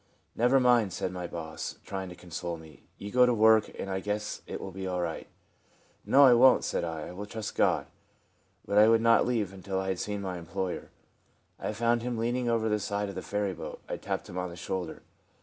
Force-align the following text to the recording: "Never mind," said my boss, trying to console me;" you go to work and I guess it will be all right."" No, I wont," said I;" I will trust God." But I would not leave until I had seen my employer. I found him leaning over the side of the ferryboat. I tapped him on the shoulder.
"Never 0.35 0.59
mind," 0.59 0.93
said 0.93 1.11
my 1.11 1.27
boss, 1.27 1.75
trying 1.85 2.09
to 2.09 2.15
console 2.15 2.57
me;" 2.57 2.87
you 2.97 3.11
go 3.11 3.27
to 3.27 3.35
work 3.35 3.69
and 3.77 3.87
I 3.87 3.99
guess 3.99 4.41
it 4.47 4.59
will 4.59 4.71
be 4.71 4.87
all 4.87 4.99
right."" 4.99 5.27
No, 6.07 6.23
I 6.25 6.33
wont," 6.33 6.63
said 6.63 6.83
I;" 6.83 7.09
I 7.09 7.11
will 7.11 7.27
trust 7.27 7.53
God." 7.53 7.85
But 8.65 8.79
I 8.79 8.87
would 8.87 8.99
not 9.01 9.27
leave 9.27 9.53
until 9.53 9.79
I 9.79 9.89
had 9.89 9.99
seen 9.99 10.21
my 10.23 10.39
employer. 10.39 10.89
I 11.59 11.71
found 11.73 12.01
him 12.01 12.17
leaning 12.17 12.49
over 12.49 12.67
the 12.67 12.79
side 12.79 13.09
of 13.09 13.13
the 13.13 13.21
ferryboat. 13.21 13.79
I 13.87 13.97
tapped 13.97 14.27
him 14.27 14.39
on 14.39 14.49
the 14.49 14.55
shoulder. 14.55 15.03